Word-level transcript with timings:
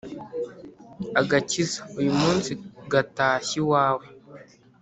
Agakiza 1.21 1.79
uyu 1.99 2.11
munsi 2.21 2.51
gatashye 2.91 3.55
iwawe 3.61 4.05